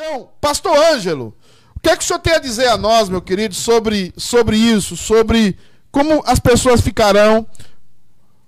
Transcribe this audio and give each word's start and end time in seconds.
Então, 0.00 0.28
pastor 0.40 0.78
Ângelo, 0.94 1.34
o 1.74 1.80
que 1.80 1.88
é 1.88 1.96
que 1.96 2.04
o 2.04 2.06
senhor 2.06 2.20
tem 2.20 2.34
a 2.34 2.38
dizer 2.38 2.68
a 2.68 2.78
nós, 2.78 3.08
meu 3.08 3.20
querido, 3.20 3.52
sobre, 3.52 4.12
sobre 4.16 4.56
isso, 4.56 4.96
sobre 4.96 5.58
como 5.90 6.22
as 6.24 6.38
pessoas 6.38 6.80
ficarão? 6.80 7.44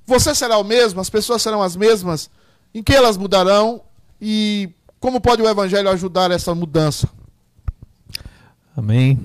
Você 0.07 0.33
será 0.33 0.59
o 0.59 0.63
mesmo? 0.63 1.01
As 1.01 1.11
pessoas 1.11 1.43
serão 1.43 1.61
as 1.61 1.75
mesmas? 1.75 2.31
Em 2.73 2.85
que 2.85 2.95
elas 2.95 3.17
mudarão? 3.17 3.83
E 4.23 4.71
como 5.01 5.21
pode 5.21 5.43
o 5.43 5.49
evangelho 5.49 5.91
ajudar 5.91 6.31
essa 6.31 6.55
mudança? 6.55 7.09
Amém. 8.77 9.19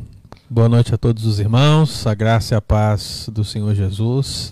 Boa 0.50 0.68
noite 0.68 0.96
a 0.96 0.98
todos 0.98 1.28
os 1.28 1.39
irmãos, 1.39 2.07
a 2.07 2.16
graça 2.16 2.55
e 2.55 2.57
a 2.57 2.62
paz 2.62 3.30
do 3.32 3.44
Senhor 3.44 3.76
Jesus. 3.76 4.52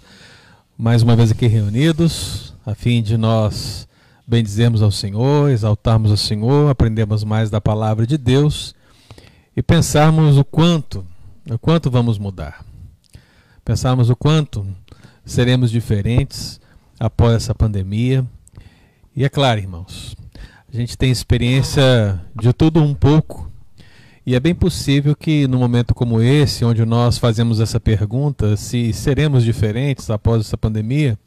Mais 0.78 1.02
uma 1.02 1.16
vez 1.16 1.32
aqui 1.32 1.48
reunidos, 1.48 2.54
a 2.64 2.76
fim 2.76 3.02
de 3.02 3.18
nós 3.18 3.88
bendizermos 4.26 4.82
ao 4.82 4.92
Senhor, 4.92 5.50
exaltarmos 5.50 6.12
ao 6.12 6.18
Senhor, 6.18 6.70
aprendermos 6.70 7.24
mais 7.24 7.50
da 7.50 7.60
palavra 7.60 8.08
de 8.08 8.18
Deus 8.18 8.74
e 9.56 9.62
pensarmos 9.62 10.38
o 10.38 10.44
quanto, 10.44 11.06
o 11.50 11.58
quanto 11.58 11.92
vamos 11.92 12.18
mudar. 12.18 12.66
Pensarmos 13.64 14.10
o 14.10 14.16
quanto 14.16 14.66
seremos 15.26 15.72
diferentes 15.72 16.60
após 17.00 17.36
essa 17.36 17.56
pandemia. 17.56 18.26
E 19.16 19.24
é 19.24 19.30
claro, 19.30 19.60
irmãos, 19.60 20.16
a 20.72 20.76
gente 20.76 20.98
tem 20.98 21.12
experiência 21.12 22.20
de 22.36 22.52
tudo 22.52 22.82
um 22.82 22.94
pouco 22.94 23.52
e 24.26 24.36
é 24.36 24.40
bem 24.40 24.56
possível 24.56 25.14
que 25.14 25.48
no 25.50 25.60
momento 25.60 25.94
como 25.94 26.22
esse, 26.22 26.64
onde 26.64 26.86
nós 26.86 27.18
fazemos 27.18 27.60
essa 27.60 27.78
pergunta, 27.78 28.56
se 28.56 28.94
seremos 28.94 29.44
diferentes 29.44 30.10
após 30.10 30.40
essa 30.40 30.58
pandemia, 30.58 31.20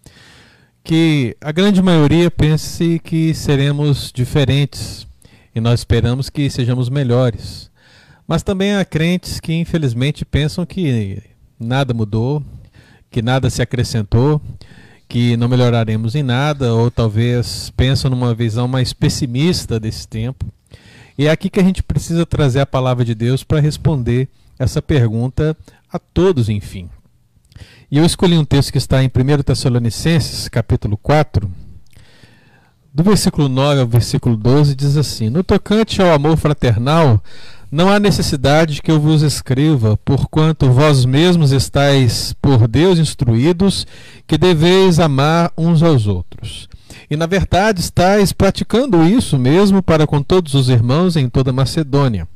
que 0.87 1.37
a 1.41 1.51
grande 1.51 1.83
maioria 1.83 2.31
pense 2.31 3.01
que 3.01 3.35
seremos 3.35 4.13
diferentes 4.15 5.05
e 5.53 5.61
nós 5.61 5.81
esperamos 5.81 6.31
que 6.31 6.49
sejamos 6.49 6.89
melhores. 6.89 7.69
Mas 8.25 8.45
também 8.45 8.77
há 8.77 8.85
crentes 8.85 9.41
que 9.41 9.53
infelizmente 9.53 10.25
pensam 10.25 10.65
que 10.65 11.21
nada 11.59 11.93
mudou, 11.93 12.41
que 13.11 13.21
nada 13.21 13.51
se 13.51 13.61
acrescentou, 13.61 14.41
que 15.09 15.37
não 15.37 15.49
melhoraremos 15.49 16.15
em 16.15 16.23
nada, 16.23 16.73
ou 16.73 16.89
talvez 16.89 17.73
pensam 17.77 18.09
numa 18.09 18.33
visão 18.33 18.69
mais 18.69 18.93
pessimista 18.93 19.81
desse 19.81 20.07
tempo. 20.07 20.47
E 21.19 21.27
é 21.27 21.33
aqui 21.33 21.51
que 21.51 21.59
a 21.59 21.65
gente 21.65 21.83
precisa 21.83 22.25
trazer 22.25 22.61
a 22.61 22.67
palavra 22.67 23.05
de 23.05 23.15
Deus 23.15 23.43
para 23.43 23.59
responder 23.59 24.29
essa 24.57 24.81
pergunta 24.81 25.57
a 25.93 25.99
todos, 25.99 26.49
enfim. 26.49 26.89
E 27.91 27.99
eu 27.99 28.05
escolhi 28.05 28.37
um 28.37 28.45
texto 28.45 28.73
que 28.73 28.79
está 28.79 29.03
em 29.03 29.07
1 29.07 29.43
Tessalonicenses, 29.43 30.49
capítulo 30.49 30.97
4, 30.97 31.51
do 32.93 33.03
versículo 33.03 33.49
9 33.49 33.81
ao 33.81 33.87
versículo 33.87 34.37
12, 34.37 34.75
diz 34.75 34.97
assim: 34.97 35.29
No 35.29 35.45
tocante 35.45 36.01
ao 36.01 36.13
amor 36.13 36.37
fraternal, 36.37 37.23
não 37.71 37.91
há 37.91 38.01
necessidade 38.01 38.81
que 38.81 38.91
eu 38.91 38.99
vos 38.99 39.23
escreva, 39.23 39.99
porquanto 40.05 40.71
vós 40.71 41.05
mesmos 41.05 41.53
estáis 41.53 42.35
por 42.41 42.67
Deus 42.67 42.99
instruídos 42.99 43.87
que 44.27 44.39
deveis 44.39 44.99
amar 44.99 45.53
uns 45.59 45.83
aos 45.83 46.07
outros. 46.07 46.69
E 47.11 47.17
na 47.17 47.27
verdade 47.27 47.81
estáis 47.81 48.33
praticando 48.33 49.05
isso 49.05 49.39
mesmo 49.39 49.83
para 49.83 50.07
com 50.07 50.23
todos 50.23 50.55
os 50.55 50.69
irmãos 50.69 51.17
em 51.17 51.29
toda 51.29 51.53
Macedônia. 51.53 52.27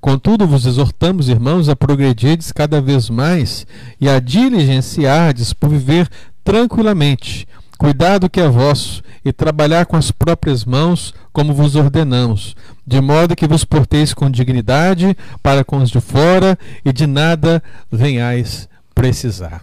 Contudo, 0.00 0.46
vos 0.46 0.66
exortamos, 0.66 1.28
irmãos, 1.28 1.68
a 1.68 1.76
progredirdes 1.76 2.52
cada 2.52 2.80
vez 2.80 3.08
mais 3.08 3.66
e 4.00 4.08
a 4.08 4.20
diligenciardes 4.20 5.52
por 5.52 5.70
viver 5.70 6.08
tranquilamente, 6.42 7.48
cuidado 7.78 8.28
que 8.28 8.40
é 8.40 8.48
vosso, 8.48 9.02
e 9.24 9.32
trabalhar 9.32 9.86
com 9.86 9.96
as 9.96 10.10
próprias 10.10 10.64
mãos, 10.64 11.14
como 11.32 11.54
vos 11.54 11.74
ordenamos, 11.74 12.54
de 12.86 13.00
modo 13.00 13.34
que 13.34 13.46
vos 13.46 13.64
porteis 13.64 14.12
com 14.12 14.30
dignidade 14.30 15.16
para 15.42 15.64
com 15.64 15.78
os 15.78 15.90
de 15.90 16.00
fora 16.00 16.58
e 16.84 16.92
de 16.92 17.06
nada 17.06 17.62
venhais 17.90 18.68
precisar. 18.94 19.62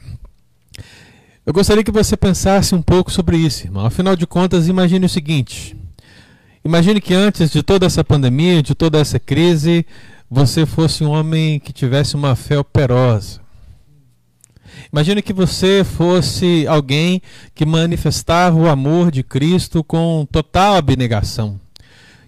Eu 1.46 1.54
gostaria 1.54 1.84
que 1.84 1.92
você 1.92 2.16
pensasse 2.18 2.74
um 2.76 2.82
pouco 2.82 3.12
sobre 3.12 3.38
isso, 3.38 3.66
irmão. 3.66 3.86
Afinal 3.86 4.16
de 4.16 4.28
contas, 4.28 4.68
imagine 4.68 5.06
o 5.06 5.10
seguinte: 5.10 5.76
imagine 6.64 7.02
que 7.02 7.14
antes 7.14 7.50
de 7.50 7.64
toda 7.64 7.86
essa 7.86 8.04
pandemia, 8.04 8.62
de 8.62 8.76
toda 8.76 9.00
essa 9.00 9.20
crise, 9.20 9.86
você 10.30 10.66
fosse 10.66 11.04
um 11.04 11.10
homem 11.10 11.60
que 11.60 11.74
tivesse 11.74 12.16
uma 12.16 12.36
fé 12.36 12.58
operosa. 12.58 13.42
Imagine 14.92 15.22
que 15.22 15.34
você 15.34 15.84
fosse 15.84 16.66
alguém 16.68 17.22
que 17.54 17.66
manifestava 17.66 18.58
o 18.58 18.70
amor 18.70 19.12
de 19.12 19.24
Cristo 19.24 19.84
com 19.84 20.28
total 20.32 20.76
abnegação. 20.76 21.60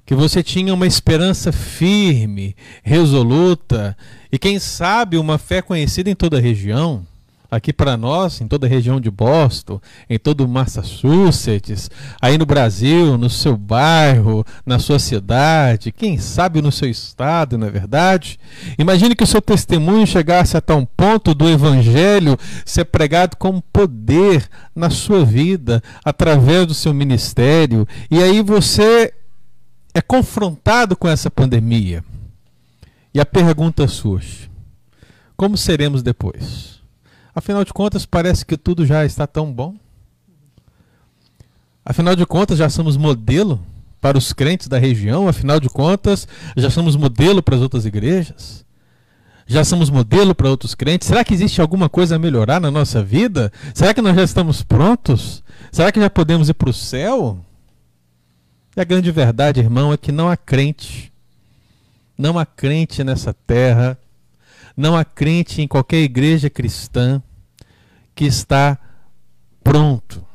Que 0.05 0.13
você 0.13 0.43
tinha 0.43 0.73
uma 0.73 0.85
esperança 0.85 1.51
firme, 1.51 2.55
resoluta 2.83 3.97
e, 4.31 4.37
quem 4.37 4.59
sabe, 4.59 5.17
uma 5.17 5.37
fé 5.37 5.61
conhecida 5.61 6.09
em 6.09 6.15
toda 6.15 6.37
a 6.37 6.41
região 6.41 7.05
aqui 7.55 7.71
para 7.71 7.95
nós, 7.95 8.41
em 8.41 8.47
toda 8.47 8.65
a 8.65 8.69
região 8.69 8.99
de 8.99 9.11
Boston, 9.11 9.79
em 10.09 10.17
todo 10.17 10.47
Massachusetts, 10.47 11.89
aí 12.19 12.35
no 12.35 12.47
Brasil, 12.47 13.15
no 13.15 13.29
seu 13.29 13.55
bairro, 13.55 14.43
na 14.65 14.79
sua 14.79 14.97
cidade, 14.97 15.91
quem 15.91 16.17
sabe 16.17 16.61
no 16.61 16.71
seu 16.71 16.89
estado, 16.89 17.57
não 17.57 17.67
é 17.67 17.69
verdade? 17.69 18.39
Imagine 18.77 19.15
que 19.15 19.23
o 19.23 19.27
seu 19.27 19.41
testemunho 19.41 20.07
chegasse 20.07 20.57
a 20.57 20.61
tal 20.61 20.83
ponto 20.97 21.35
do 21.35 21.47
evangelho 21.47 22.37
ser 22.65 22.85
pregado 22.85 23.37
com 23.37 23.61
poder 23.61 24.49
na 24.75 24.89
sua 24.89 25.23
vida, 25.23 25.81
através 26.03 26.65
do 26.65 26.73
seu 26.73 26.93
ministério, 26.93 27.87
e 28.09 28.21
aí 28.21 28.41
você 28.41 29.13
é 29.93 30.01
confrontado 30.01 30.95
com 30.97 31.07
essa 31.07 31.29
pandemia. 31.29 32.03
E 33.13 33.19
a 33.19 33.25
pergunta 33.25 33.87
surge: 33.87 34.49
como 35.37 35.55
seremos 35.55 36.01
depois? 36.01 36.82
Afinal 37.35 37.63
de 37.65 37.73
contas, 37.73 38.05
parece 38.05 38.45
que 38.45 38.57
tudo 38.57 38.85
já 38.85 39.05
está 39.05 39.25
tão 39.25 39.51
bom. 39.51 39.75
Afinal 41.83 42.15
de 42.15 42.25
contas, 42.25 42.59
já 42.59 42.69
somos 42.69 42.95
modelo 42.95 43.59
para 43.99 44.17
os 44.17 44.31
crentes 44.31 44.67
da 44.67 44.77
região. 44.77 45.27
Afinal 45.27 45.59
de 45.59 45.69
contas, 45.69 46.27
já 46.55 46.69
somos 46.69 46.95
modelo 46.95 47.41
para 47.41 47.55
as 47.55 47.61
outras 47.61 47.85
igrejas. 47.85 48.63
Já 49.45 49.63
somos 49.63 49.89
modelo 49.89 50.33
para 50.33 50.49
outros 50.49 50.75
crentes. 50.75 51.07
Será 51.07 51.23
que 51.23 51.33
existe 51.33 51.59
alguma 51.59 51.89
coisa 51.89 52.15
a 52.15 52.19
melhorar 52.19 52.61
na 52.61 52.71
nossa 52.71 53.03
vida? 53.03 53.51
Será 53.73 53.93
que 53.93 54.01
nós 54.01 54.15
já 54.15 54.23
estamos 54.23 54.61
prontos? 54.61 55.43
Será 55.71 55.91
que 55.91 55.99
já 55.99 56.09
podemos 56.09 56.47
ir 56.49 56.53
para 56.53 56.69
o 56.69 56.73
céu? 56.73 57.43
E 58.75 58.81
a 58.81 58.83
grande 58.83 59.11
verdade, 59.11 59.59
irmão, 59.59 59.91
é 59.91 59.97
que 59.97 60.11
não 60.11 60.29
há 60.29 60.37
crente, 60.37 61.11
não 62.17 62.39
há 62.39 62.45
crente 62.45 63.03
nessa 63.03 63.33
terra 63.33 63.97
não 64.75 64.95
há 64.95 65.05
crente 65.05 65.61
em 65.61 65.67
qualquer 65.67 66.01
igreja 66.01 66.49
cristã 66.49 67.21
que 68.15 68.25
está 68.25 68.77
pronto, 69.63 70.25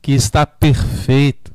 que 0.00 0.12
está 0.12 0.46
perfeito, 0.46 1.52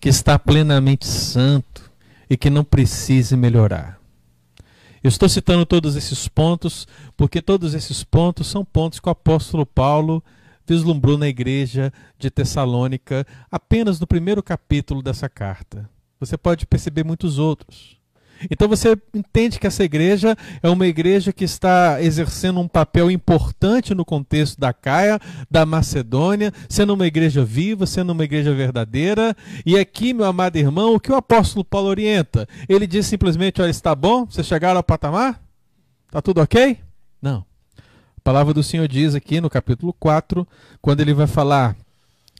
que 0.00 0.08
está 0.08 0.38
plenamente 0.38 1.06
santo 1.06 1.90
e 2.28 2.36
que 2.36 2.50
não 2.50 2.64
precise 2.64 3.36
melhorar. 3.36 3.98
Eu 5.02 5.08
estou 5.08 5.28
citando 5.28 5.64
todos 5.64 5.94
esses 5.96 6.26
pontos 6.26 6.86
porque 7.16 7.40
todos 7.40 7.74
esses 7.74 8.02
pontos 8.02 8.48
são 8.48 8.64
pontos 8.64 8.98
que 8.98 9.08
o 9.08 9.12
apóstolo 9.12 9.64
Paulo 9.64 10.22
vislumbrou 10.66 11.16
na 11.16 11.28
igreja 11.28 11.92
de 12.18 12.30
Tessalônica 12.30 13.26
apenas 13.50 13.98
no 14.00 14.06
primeiro 14.06 14.42
capítulo 14.42 15.02
dessa 15.02 15.28
carta. 15.28 15.88
Você 16.20 16.36
pode 16.36 16.66
perceber 16.66 17.04
muitos 17.04 17.38
outros. 17.38 17.97
Então 18.50 18.68
você 18.68 18.96
entende 19.14 19.58
que 19.58 19.66
essa 19.66 19.84
igreja 19.84 20.36
é 20.62 20.68
uma 20.68 20.86
igreja 20.86 21.32
que 21.32 21.44
está 21.44 22.02
exercendo 22.02 22.60
um 22.60 22.68
papel 22.68 23.10
importante 23.10 23.94
no 23.94 24.04
contexto 24.04 24.58
da 24.58 24.72
Caia, 24.72 25.20
da 25.50 25.66
Macedônia, 25.66 26.52
sendo 26.68 26.94
uma 26.94 27.06
igreja 27.06 27.44
viva, 27.44 27.86
sendo 27.86 28.10
uma 28.12 28.24
igreja 28.24 28.54
verdadeira. 28.54 29.36
E 29.64 29.78
aqui, 29.78 30.12
meu 30.12 30.26
amado 30.26 30.56
irmão, 30.56 30.94
o 30.94 31.00
que 31.00 31.12
o 31.12 31.16
apóstolo 31.16 31.64
Paulo 31.64 31.88
orienta? 31.88 32.46
Ele 32.68 32.86
diz 32.86 33.06
simplesmente: 33.06 33.60
olha, 33.60 33.70
está 33.70 33.94
bom? 33.94 34.26
Vocês 34.26 34.46
chegaram 34.46 34.76
ao 34.76 34.84
patamar? 34.84 35.42
Está 36.06 36.22
tudo 36.22 36.40
ok? 36.40 36.78
Não. 37.20 37.44
A 38.16 38.20
palavra 38.22 38.52
do 38.54 38.62
Senhor 38.62 38.86
diz 38.88 39.14
aqui 39.14 39.40
no 39.40 39.48
capítulo 39.48 39.92
4, 39.94 40.46
quando 40.80 41.00
ele 41.00 41.14
vai 41.14 41.26
falar 41.26 41.76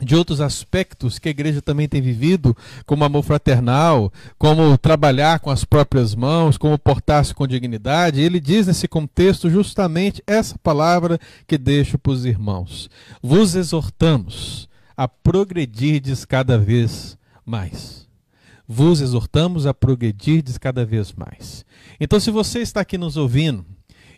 de 0.01 0.15
outros 0.15 0.41
aspectos 0.41 1.19
que 1.19 1.29
a 1.29 1.31
igreja 1.31 1.61
também 1.61 1.89
tem 1.89 2.01
vivido, 2.01 2.57
como 2.87 3.05
amor 3.05 3.23
fraternal, 3.25 4.13
como 4.39 4.79
trabalhar 4.79 5.41
com 5.41 5.51
as 5.51 5.65
próprias 5.65 6.15
mãos, 6.15 6.57
como 6.57 6.79
portar-se 6.79 7.35
com 7.35 7.47
dignidade. 7.47 8.21
Ele 8.21 8.41
diz 8.41 8.67
nesse 8.67 8.87
contexto 8.87 9.51
justamente 9.51 10.23
essa 10.27 10.57
palavra 10.59 11.19
que 11.47 11.59
deixo 11.59 11.99
para 11.99 12.13
os 12.13 12.25
irmãos. 12.25 12.89
Vos 13.23 13.55
exortamos 13.55 14.69
a 14.97 15.09
progredirdes 15.09 16.25
cada 16.25 16.59
vez 16.59 17.19
mais. 17.45 18.07
Vos 18.67 19.01
exortamos 19.01 19.67
a 19.67 19.73
progredirdes 19.73 20.59
cada 20.59 20.85
vez 20.85 21.13
mais. 21.13 21.65
Então, 21.99 22.21
se 22.21 22.31
você 22.31 22.61
está 22.61 22.83
aqui 22.83 22.99
nos 22.99 23.17
ouvindo, 23.17 23.65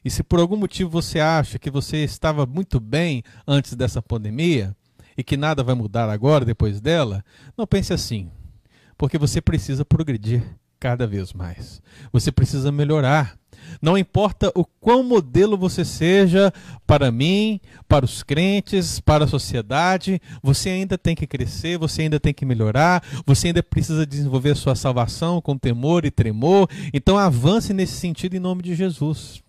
e 0.05 0.11
se 0.11 0.23
por 0.23 0.41
algum 0.41 0.57
motivo 0.57 0.91
você 0.91 1.21
acha 1.21 1.59
que 1.59 1.71
você 1.71 1.99
estava 1.99 2.47
muito 2.47 2.81
bem 2.81 3.23
antes 3.47 3.75
dessa 3.75 4.03
pandemia, 4.03 4.75
e 5.21 5.23
que 5.23 5.37
nada 5.37 5.63
vai 5.63 5.75
mudar 5.75 6.09
agora, 6.09 6.47
depois 6.47 6.81
dela, 6.81 7.23
não 7.57 7.67
pense 7.67 7.93
assim. 7.93 8.31
Porque 8.97 9.19
você 9.19 9.41
precisa 9.41 9.85
progredir. 9.85 10.43
cada 10.81 11.07
vez 11.07 11.35
mais. 11.35 11.83
Você 12.11 12.33
precisa 12.33 12.73
melhorar. 12.73 13.39
Não 13.83 13.99
importa 13.99 14.51
o 14.55 14.65
quão 14.65 15.03
modelo 15.03 15.59
você 15.59 15.85
seja 15.85 16.51
para 16.87 17.13
mim, 17.13 17.61
para 17.87 18.07
os 18.07 18.23
crentes, 18.23 18.99
para 18.99 19.25
a 19.25 19.29
sociedade, 19.29 20.19
você 20.43 20.71
ainda 20.71 20.97
tem 20.97 21.15
que 21.15 21.27
crescer, 21.27 21.77
você 21.77 22.01
ainda 22.03 22.19
tem 22.19 22.33
que 22.33 22.47
melhorar, 22.47 23.05
você 23.27 23.49
ainda 23.49 23.63
precisa 23.63 24.07
desenvolver 24.07 24.57
sua 24.57 24.75
salvação 24.75 25.43
com 25.43 25.59
temor 25.59 26.07
e 26.07 26.11
tremor. 26.11 26.67
Então 26.95 27.19
avance 27.19 27.75
nesse 27.75 27.97
sentido 27.97 28.35
em 28.35 28.41
nome 28.41 28.63
de 28.63 28.75
Jesus. 28.75 29.43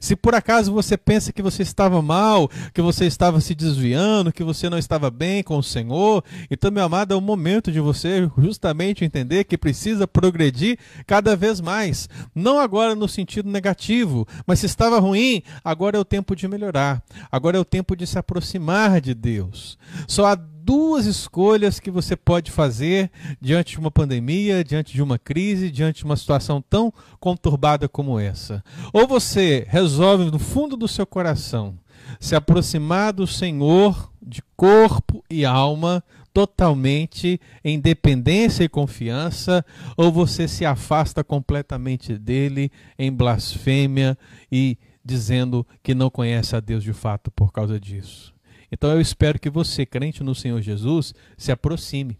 Se 0.00 0.16
por 0.16 0.34
acaso 0.34 0.72
você 0.72 0.96
pensa 0.96 1.32
que 1.32 1.42
você 1.42 1.62
estava 1.62 2.00
mal, 2.02 2.48
que 2.72 2.82
você 2.82 3.06
estava 3.06 3.40
se 3.40 3.54
desviando, 3.54 4.32
que 4.32 4.44
você 4.44 4.68
não 4.68 4.78
estava 4.78 5.10
bem 5.10 5.42
com 5.42 5.56
o 5.56 5.62
Senhor, 5.62 6.24
então, 6.50 6.70
meu 6.70 6.84
amado, 6.84 7.12
é 7.12 7.16
o 7.16 7.20
momento 7.20 7.70
de 7.70 7.80
você 7.80 8.30
justamente 8.38 9.04
entender 9.04 9.44
que 9.44 9.58
precisa 9.58 10.06
progredir 10.06 10.78
cada 11.06 11.36
vez 11.36 11.60
mais. 11.60 12.08
Não 12.34 12.58
agora 12.58 12.94
no 12.94 13.08
sentido 13.08 13.50
negativo, 13.50 14.26
mas 14.46 14.60
se 14.60 14.66
estava 14.66 14.98
ruim, 14.98 15.42
agora 15.64 15.96
é 15.96 16.00
o 16.00 16.04
tempo 16.04 16.34
de 16.34 16.48
melhorar. 16.48 17.02
Agora 17.30 17.56
é 17.56 17.60
o 17.60 17.64
tempo 17.64 17.96
de 17.96 18.06
se 18.06 18.18
aproximar 18.18 19.00
de 19.00 19.14
Deus. 19.14 19.78
Só 20.06 20.26
há 20.26 20.34
duas 20.62 21.06
escolhas 21.06 21.80
que 21.80 21.90
você 21.90 22.16
pode 22.16 22.50
fazer 22.50 23.10
diante 23.40 23.72
de 23.72 23.78
uma 23.78 23.90
pandemia, 23.90 24.62
diante 24.62 24.92
de 24.92 25.02
uma 25.02 25.18
crise, 25.18 25.70
diante 25.70 25.98
de 25.98 26.04
uma 26.04 26.16
situação 26.16 26.62
tão 26.62 26.92
conturbada 27.18 27.88
como 27.88 28.18
essa. 28.18 28.62
Ou 28.92 29.06
você 29.06 29.66
resolve 29.68 30.30
no 30.30 30.38
fundo 30.38 30.76
do 30.76 30.88
seu 30.88 31.06
coração 31.06 31.78
se 32.18 32.34
aproximar 32.34 33.12
do 33.12 33.26
Senhor 33.26 34.10
de 34.20 34.42
corpo 34.56 35.24
e 35.30 35.44
alma 35.44 36.02
totalmente 36.32 37.40
em 37.64 37.80
dependência 37.80 38.62
e 38.62 38.68
confiança, 38.68 39.64
ou 39.96 40.12
você 40.12 40.46
se 40.46 40.64
afasta 40.64 41.24
completamente 41.24 42.16
dele 42.16 42.70
em 42.98 43.12
blasfêmia 43.12 44.16
e 44.50 44.78
dizendo 45.04 45.66
que 45.82 45.94
não 45.94 46.08
conhece 46.08 46.54
a 46.54 46.60
Deus 46.60 46.84
de 46.84 46.92
fato 46.92 47.30
por 47.30 47.52
causa 47.52 47.80
disso. 47.80 48.32
Então 48.70 48.90
eu 48.90 49.00
espero 49.00 49.38
que 49.38 49.50
você, 49.50 49.84
crente 49.84 50.22
no 50.22 50.34
Senhor 50.34 50.60
Jesus, 50.60 51.14
se 51.36 51.50
aproxime. 51.50 52.18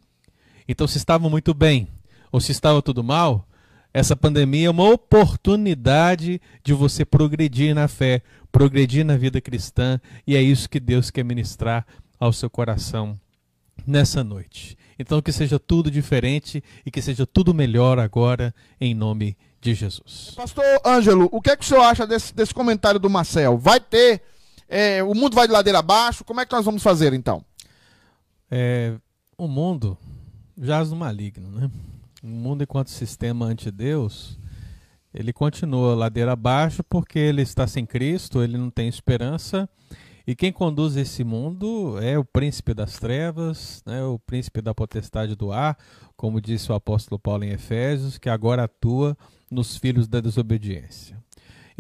Então, 0.69 0.87
se 0.87 0.99
estava 0.99 1.29
muito 1.29 1.53
bem 1.53 1.89
ou 2.31 2.41
se 2.41 2.53
estava 2.53 2.81
tudo 2.81 3.03
mal, 3.03 3.47
essa 3.93 4.15
pandemia 4.15 4.69
é 4.69 4.71
uma 4.71 4.89
oportunidade 4.89 6.41
de 6.63 6.73
você 6.73 7.05
progredir 7.05 7.75
na 7.75 7.89
fé, 7.89 8.23
progredir 8.53 9.05
na 9.05 9.17
vida 9.17 9.41
cristã, 9.41 10.01
e 10.25 10.37
é 10.37 10.41
isso 10.41 10.71
que 10.71 10.79
Deus 10.79 11.11
quer 11.11 11.25
ministrar 11.25 11.85
ao 12.21 12.33
seu 12.33 12.49
coração 12.49 13.19
nessa 13.85 14.23
noite. 14.23 14.79
Então, 14.97 15.21
que 15.21 15.33
seja 15.33 15.59
tudo 15.59 15.91
diferente 15.91 16.63
e 16.87 16.91
que 16.91 17.03
seja 17.03 17.27
tudo 17.27 17.53
melhor 17.53 17.99
agora, 17.99 18.55
em 18.81 18.95
nome 18.95 19.37
de 19.61 19.75
Jesus. 19.75 20.35
Pastor 20.37 20.65
Ângelo, 20.87 21.29
o 21.33 21.41
que, 21.41 21.51
é 21.51 21.57
que 21.57 21.65
o 21.65 21.67
senhor 21.67 21.83
acha 21.83 22.07
desse, 22.07 22.35
desse 22.35 22.55
comentário 22.55 23.01
do 23.01 23.11
Marcel? 23.11 23.59
Vai 23.59 23.81
ter 23.81 24.23
é, 24.71 25.03
o 25.03 25.13
mundo 25.15 25.35
vai 25.35 25.49
de 25.49 25.53
ladeira 25.53 25.81
abaixo. 25.81 26.25
Como 26.25 26.41
é 26.41 26.47
que 26.47 26.53
nós 26.53 26.65
vamos 26.65 26.81
fazer 26.81 27.13
então? 27.13 27.45
É, 28.49 28.95
o 29.37 29.49
mundo 29.49 29.99
jaz 30.57 30.91
no 30.91 30.97
maligno, 30.97 31.51
né? 31.51 31.69
O 32.23 32.29
mundo, 32.29 32.63
enquanto 32.63 32.89
sistema 32.89 33.47
anti-Deus, 33.47 34.39
ele 35.13 35.33
continua 35.33 35.97
ladeira 35.97 36.33
abaixo 36.33 36.85
porque 36.85 37.19
ele 37.19 37.43
está 37.43 37.67
sem 37.67 37.85
Cristo, 37.85 38.43
ele 38.43 38.57
não 38.57 38.71
tem 38.71 38.87
esperança. 38.87 39.69
E 40.25 40.37
quem 40.37 40.53
conduz 40.53 40.97
esse 40.97 41.25
mundo 41.25 41.99
é 42.01 42.17
o 42.17 42.25
príncipe 42.25 42.73
das 42.73 42.99
trevas, 42.99 43.83
né, 43.85 44.05
o 44.05 44.19
príncipe 44.19 44.61
da 44.61 44.73
potestade 44.73 45.35
do 45.35 45.51
ar, 45.51 45.77
como 46.17 46.41
disse 46.41 46.71
o 46.71 46.75
apóstolo 46.75 47.19
Paulo 47.19 47.43
em 47.43 47.51
Efésios, 47.51 48.19
que 48.19 48.29
agora 48.29 48.65
atua 48.65 49.17
nos 49.51 49.77
filhos 49.77 50.07
da 50.07 50.21
desobediência. 50.21 51.19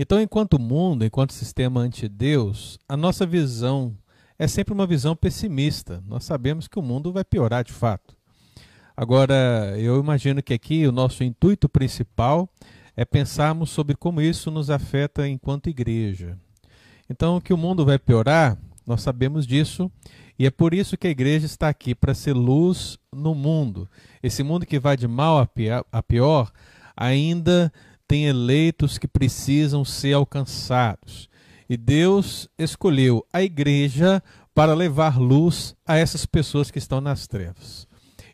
Então, 0.02 0.18
enquanto 0.18 0.58
mundo, 0.58 1.04
enquanto 1.04 1.34
sistema 1.34 1.82
anti-Deus, 1.82 2.78
a 2.88 2.96
nossa 2.96 3.26
visão 3.26 3.94
é 4.38 4.48
sempre 4.48 4.72
uma 4.72 4.86
visão 4.86 5.14
pessimista. 5.14 6.02
Nós 6.06 6.24
sabemos 6.24 6.66
que 6.66 6.78
o 6.78 6.82
mundo 6.82 7.12
vai 7.12 7.22
piorar 7.22 7.62
de 7.62 7.74
fato. 7.74 8.16
Agora, 8.96 9.74
eu 9.76 10.00
imagino 10.00 10.42
que 10.42 10.54
aqui 10.54 10.86
o 10.86 10.90
nosso 10.90 11.22
intuito 11.22 11.68
principal 11.68 12.48
é 12.96 13.04
pensarmos 13.04 13.68
sobre 13.68 13.94
como 13.94 14.22
isso 14.22 14.50
nos 14.50 14.70
afeta 14.70 15.28
enquanto 15.28 15.68
igreja. 15.68 16.38
Então, 17.10 17.38
que 17.38 17.52
o 17.52 17.58
mundo 17.58 17.84
vai 17.84 17.98
piorar, 17.98 18.56
nós 18.86 19.02
sabemos 19.02 19.46
disso, 19.46 19.92
e 20.38 20.46
é 20.46 20.50
por 20.50 20.72
isso 20.72 20.96
que 20.96 21.08
a 21.08 21.10
igreja 21.10 21.44
está 21.44 21.68
aqui 21.68 21.94
para 21.94 22.14
ser 22.14 22.32
luz 22.32 22.98
no 23.14 23.34
mundo. 23.34 23.86
Esse 24.22 24.42
mundo 24.42 24.64
que 24.64 24.78
vai 24.78 24.96
de 24.96 25.06
mal 25.06 25.46
a 25.92 26.02
pior 26.02 26.50
ainda 26.96 27.70
tem 28.10 28.26
eleitos 28.26 28.98
que 28.98 29.06
precisam 29.06 29.84
ser 29.84 30.14
alcançados. 30.14 31.28
E 31.68 31.76
Deus 31.76 32.48
escolheu 32.58 33.24
a 33.32 33.40
igreja 33.40 34.20
para 34.52 34.74
levar 34.74 35.16
luz 35.16 35.76
a 35.86 35.96
essas 35.96 36.26
pessoas 36.26 36.72
que 36.72 36.78
estão 36.78 37.00
nas 37.00 37.28
trevas. 37.28 37.86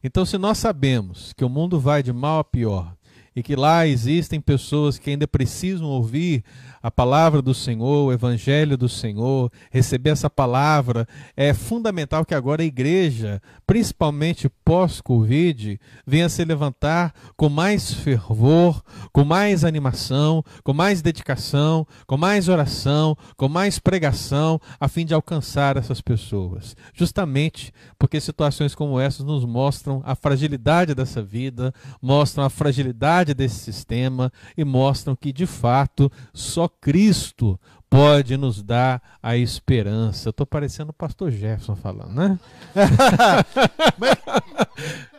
Então, 0.02 0.24
se 0.24 0.38
nós 0.38 0.56
sabemos 0.56 1.34
que 1.34 1.44
o 1.44 1.48
mundo 1.50 1.78
vai 1.78 2.02
de 2.02 2.10
mal 2.10 2.38
a 2.38 2.44
pior 2.44 2.95
e 3.36 3.42
que 3.42 3.54
lá 3.54 3.86
existem 3.86 4.40
pessoas 4.40 4.98
que 4.98 5.10
ainda 5.10 5.28
precisam 5.28 5.86
ouvir 5.86 6.42
a 6.86 6.90
palavra 6.90 7.42
do 7.42 7.52
Senhor, 7.52 8.06
o 8.06 8.12
evangelho 8.12 8.76
do 8.76 8.88
Senhor, 8.88 9.50
receber 9.72 10.10
essa 10.10 10.30
palavra, 10.30 11.06
é 11.36 11.52
fundamental 11.52 12.24
que 12.24 12.32
agora 12.32 12.62
a 12.62 12.64
igreja, 12.64 13.42
principalmente 13.66 14.48
pós-Covid, 14.64 15.80
venha 16.06 16.28
se 16.28 16.44
levantar 16.44 17.12
com 17.36 17.48
mais 17.48 17.92
fervor, 17.92 18.82
com 19.12 19.24
mais 19.24 19.64
animação, 19.64 20.44
com 20.62 20.72
mais 20.72 21.02
dedicação, 21.02 21.84
com 22.06 22.16
mais 22.16 22.48
oração, 22.48 23.16
com 23.36 23.48
mais 23.48 23.80
pregação, 23.80 24.60
a 24.78 24.86
fim 24.86 25.04
de 25.04 25.12
alcançar 25.12 25.76
essas 25.76 26.00
pessoas. 26.00 26.76
Justamente 26.94 27.72
porque 27.98 28.20
situações 28.20 28.76
como 28.76 29.00
essas 29.00 29.26
nos 29.26 29.44
mostram 29.44 30.02
a 30.06 30.14
fragilidade 30.14 30.94
dessa 30.94 31.20
vida, 31.20 31.74
mostram 32.00 32.44
a 32.44 32.50
fragilidade 32.50 33.25
desse 33.34 33.56
sistema 33.56 34.32
e 34.56 34.64
mostram 34.64 35.16
que, 35.16 35.32
de 35.32 35.46
fato, 35.46 36.10
só 36.32 36.68
Cristo 36.68 37.58
pode 37.88 38.36
nos 38.36 38.62
dar 38.62 39.00
a 39.22 39.36
esperança. 39.36 40.30
Estou 40.30 40.46
parecendo 40.46 40.90
o 40.90 40.94
pastor 40.94 41.30
Jefferson 41.30 41.76
falando, 41.76 42.14
né? 42.14 42.38